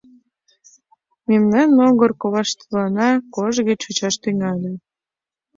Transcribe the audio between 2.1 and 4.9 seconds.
коваштыланна кожге чучаш тӱҥале.